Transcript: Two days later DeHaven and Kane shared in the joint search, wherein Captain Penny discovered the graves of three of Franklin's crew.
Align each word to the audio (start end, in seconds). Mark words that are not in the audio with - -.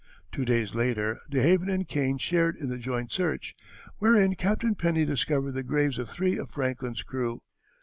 Two 0.31 0.45
days 0.45 0.73
later 0.73 1.19
DeHaven 1.29 1.69
and 1.71 1.87
Kane 1.87 2.17
shared 2.17 2.55
in 2.57 2.69
the 2.69 2.79
joint 2.79 3.11
search, 3.11 3.55
wherein 3.99 4.33
Captain 4.33 4.73
Penny 4.73 5.05
discovered 5.05 5.51
the 5.51 5.61
graves 5.61 5.99
of 5.99 6.09
three 6.09 6.39
of 6.39 6.49
Franklin's 6.49 7.03
crew. 7.03 7.43